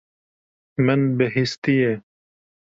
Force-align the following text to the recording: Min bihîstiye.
Min 0.85 1.01
bihîstiye. 1.17 1.93